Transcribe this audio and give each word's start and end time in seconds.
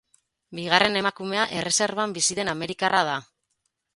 Bigarren 0.59 0.95
emakumea 1.01 1.43
erreserban 1.59 2.17
bizi 2.17 2.39
den 2.39 2.51
amerikarra 2.55 3.03
da. 3.11 3.21